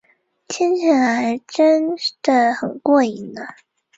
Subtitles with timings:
[0.47, 1.89] 听起来真
[2.23, 3.41] 得很过瘾呢